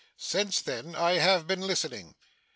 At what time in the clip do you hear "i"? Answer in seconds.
0.95-1.19